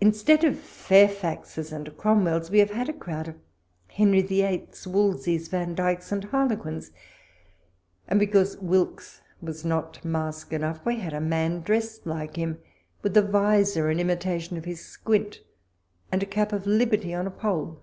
[0.00, 3.34] Instead of Fairfaxes and Cromwells, we have had a crowd of
[3.88, 6.92] Henry the Eighths, Wol seys, Vandykes, and Harlequins;
[8.06, 12.58] and because Wilkes was not mask enough, we had a man dressed like him,
[13.02, 15.40] with a visor, in imitation of his squint,
[16.12, 17.82] and a Cap of Liberty on a pole.